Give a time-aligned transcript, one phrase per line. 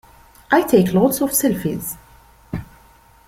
[0.49, 1.95] I take loads of selfies.